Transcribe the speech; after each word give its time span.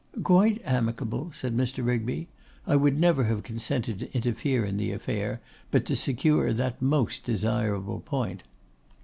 'Quite 0.23 0.59
amicable,' 0.65 1.31
said 1.31 1.55
Mr. 1.55 1.85
Rigby. 1.85 2.27
'I 2.65 2.75
would 2.75 2.99
never 2.99 3.25
have 3.25 3.43
consented 3.43 3.99
to 3.99 4.15
interfere 4.15 4.65
in 4.65 4.77
the 4.77 4.91
affair, 4.91 5.41
but 5.69 5.85
to 5.85 5.95
secure 5.95 6.51
that 6.51 6.81
most 6.81 7.23
desirable 7.23 7.99
point. 7.99 8.41